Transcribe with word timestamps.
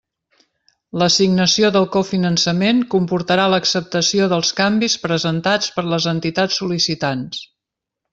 L'assignació 1.01 1.67
del 1.75 1.83
cofinançament 1.95 2.79
comportarà 2.93 3.45
l'acceptació 3.55 4.31
dels 4.35 4.53
canvis 4.61 4.97
presentats 5.07 5.73
per 5.77 5.85
les 5.93 6.09
entitats 6.17 6.59
sol·licitants. 6.63 7.45